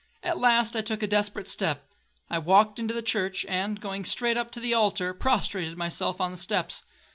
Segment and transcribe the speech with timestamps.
[0.23, 1.93] At last I took a desperate step.
[2.27, 6.31] I walked into the church, and, going straight up to the altar, prostrated myself on
[6.31, 6.81] the steps.